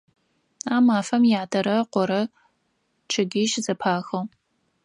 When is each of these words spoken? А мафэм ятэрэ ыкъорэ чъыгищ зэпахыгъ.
А 0.75 0.77
мафэм 0.85 1.23
ятэрэ 1.41 1.73
ыкъорэ 1.83 2.21
чъыгищ 3.11 3.51
зэпахыгъ. 3.65 4.19